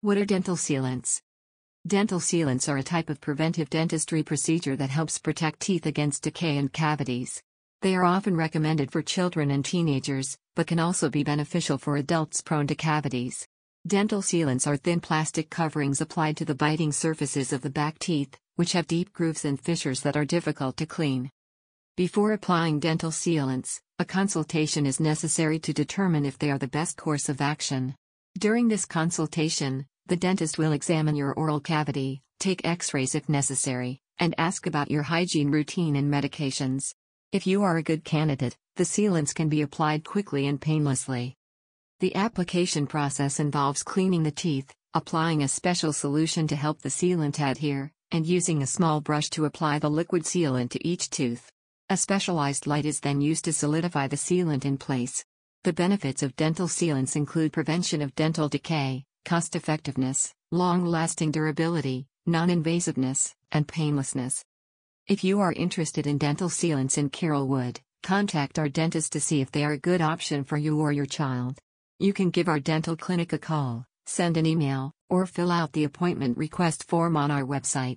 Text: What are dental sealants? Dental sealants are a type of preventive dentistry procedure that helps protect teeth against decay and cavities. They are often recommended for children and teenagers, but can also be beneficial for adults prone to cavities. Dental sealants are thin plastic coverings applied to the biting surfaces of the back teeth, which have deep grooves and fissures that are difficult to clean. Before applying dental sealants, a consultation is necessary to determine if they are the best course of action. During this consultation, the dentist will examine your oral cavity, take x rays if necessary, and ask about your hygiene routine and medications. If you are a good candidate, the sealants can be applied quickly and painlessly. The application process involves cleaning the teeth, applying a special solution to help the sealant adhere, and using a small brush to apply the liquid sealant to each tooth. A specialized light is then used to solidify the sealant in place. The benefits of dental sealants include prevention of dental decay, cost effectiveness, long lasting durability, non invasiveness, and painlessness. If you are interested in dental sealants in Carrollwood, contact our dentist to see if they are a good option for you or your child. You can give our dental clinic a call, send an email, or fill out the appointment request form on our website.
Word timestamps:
What 0.00 0.16
are 0.16 0.24
dental 0.24 0.54
sealants? 0.54 1.22
Dental 1.84 2.20
sealants 2.20 2.68
are 2.68 2.76
a 2.76 2.84
type 2.84 3.10
of 3.10 3.20
preventive 3.20 3.68
dentistry 3.68 4.22
procedure 4.22 4.76
that 4.76 4.90
helps 4.90 5.18
protect 5.18 5.58
teeth 5.58 5.86
against 5.86 6.22
decay 6.22 6.56
and 6.56 6.72
cavities. 6.72 7.42
They 7.82 7.96
are 7.96 8.04
often 8.04 8.36
recommended 8.36 8.92
for 8.92 9.02
children 9.02 9.50
and 9.50 9.64
teenagers, 9.64 10.38
but 10.54 10.68
can 10.68 10.78
also 10.78 11.10
be 11.10 11.24
beneficial 11.24 11.78
for 11.78 11.96
adults 11.96 12.42
prone 12.42 12.68
to 12.68 12.76
cavities. 12.76 13.44
Dental 13.88 14.22
sealants 14.22 14.68
are 14.68 14.76
thin 14.76 15.00
plastic 15.00 15.50
coverings 15.50 16.00
applied 16.00 16.36
to 16.36 16.44
the 16.44 16.54
biting 16.54 16.92
surfaces 16.92 17.52
of 17.52 17.62
the 17.62 17.68
back 17.68 17.98
teeth, 17.98 18.38
which 18.54 18.74
have 18.74 18.86
deep 18.86 19.12
grooves 19.12 19.44
and 19.44 19.60
fissures 19.60 20.02
that 20.02 20.16
are 20.16 20.24
difficult 20.24 20.76
to 20.76 20.86
clean. 20.86 21.28
Before 21.96 22.30
applying 22.30 22.78
dental 22.78 23.10
sealants, 23.10 23.80
a 23.98 24.04
consultation 24.04 24.86
is 24.86 25.00
necessary 25.00 25.58
to 25.58 25.72
determine 25.72 26.24
if 26.24 26.38
they 26.38 26.52
are 26.52 26.58
the 26.58 26.68
best 26.68 26.96
course 26.96 27.28
of 27.28 27.40
action. 27.40 27.96
During 28.38 28.68
this 28.68 28.84
consultation, 28.84 29.86
the 30.08 30.16
dentist 30.16 30.56
will 30.56 30.72
examine 30.72 31.14
your 31.14 31.34
oral 31.34 31.60
cavity, 31.60 32.22
take 32.40 32.66
x 32.66 32.94
rays 32.94 33.14
if 33.14 33.28
necessary, 33.28 34.00
and 34.18 34.34
ask 34.38 34.66
about 34.66 34.90
your 34.90 35.02
hygiene 35.02 35.50
routine 35.50 35.96
and 35.96 36.10
medications. 36.10 36.94
If 37.30 37.46
you 37.46 37.62
are 37.62 37.76
a 37.76 37.82
good 37.82 38.04
candidate, 38.04 38.56
the 38.76 38.84
sealants 38.84 39.34
can 39.34 39.50
be 39.50 39.60
applied 39.60 40.04
quickly 40.04 40.46
and 40.46 40.58
painlessly. 40.58 41.36
The 42.00 42.16
application 42.16 42.86
process 42.86 43.38
involves 43.38 43.82
cleaning 43.82 44.22
the 44.22 44.30
teeth, 44.30 44.74
applying 44.94 45.42
a 45.42 45.48
special 45.48 45.92
solution 45.92 46.46
to 46.46 46.56
help 46.56 46.80
the 46.80 46.88
sealant 46.88 47.38
adhere, 47.38 47.92
and 48.10 48.26
using 48.26 48.62
a 48.62 48.66
small 48.66 49.02
brush 49.02 49.28
to 49.30 49.44
apply 49.44 49.78
the 49.78 49.90
liquid 49.90 50.22
sealant 50.22 50.70
to 50.70 50.88
each 50.88 51.10
tooth. 51.10 51.52
A 51.90 51.98
specialized 51.98 52.66
light 52.66 52.86
is 52.86 53.00
then 53.00 53.20
used 53.20 53.44
to 53.44 53.52
solidify 53.52 54.06
the 54.08 54.16
sealant 54.16 54.64
in 54.64 54.78
place. 54.78 55.22
The 55.64 55.72
benefits 55.74 56.22
of 56.22 56.36
dental 56.36 56.66
sealants 56.66 57.14
include 57.14 57.52
prevention 57.52 58.00
of 58.00 58.14
dental 58.14 58.48
decay, 58.48 59.04
cost 59.28 59.54
effectiveness, 59.54 60.32
long 60.50 60.86
lasting 60.86 61.30
durability, 61.30 62.06
non 62.24 62.48
invasiveness, 62.48 63.34
and 63.52 63.68
painlessness. 63.68 64.42
If 65.06 65.22
you 65.22 65.40
are 65.40 65.52
interested 65.52 66.06
in 66.06 66.16
dental 66.16 66.48
sealants 66.48 66.96
in 66.96 67.10
Carrollwood, 67.10 67.76
contact 68.02 68.58
our 68.58 68.70
dentist 68.70 69.12
to 69.12 69.20
see 69.20 69.42
if 69.42 69.50
they 69.50 69.66
are 69.66 69.72
a 69.72 69.78
good 69.78 70.00
option 70.00 70.44
for 70.44 70.56
you 70.56 70.80
or 70.80 70.92
your 70.92 71.04
child. 71.04 71.58
You 71.98 72.14
can 72.14 72.30
give 72.30 72.48
our 72.48 72.58
dental 72.58 72.96
clinic 72.96 73.34
a 73.34 73.38
call, 73.38 73.84
send 74.06 74.38
an 74.38 74.46
email, 74.46 74.92
or 75.10 75.26
fill 75.26 75.50
out 75.50 75.72
the 75.74 75.84
appointment 75.84 76.38
request 76.38 76.84
form 76.84 77.14
on 77.14 77.30
our 77.30 77.42
website. 77.42 77.96